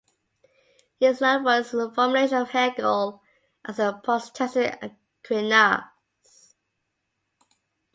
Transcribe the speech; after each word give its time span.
He 0.99 1.05
is 1.05 1.21
known 1.21 1.43
for 1.43 1.57
his 1.57 1.69
formulation 1.93 2.37
of 2.37 2.49
Hegel 2.49 3.21
as 3.63 3.77
'the 3.77 4.01
Protestant 4.03 4.79
Aquinas'. 5.23 6.55